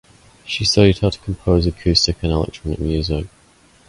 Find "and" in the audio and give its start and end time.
2.23-2.31